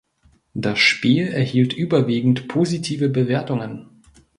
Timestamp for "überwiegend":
1.73-2.47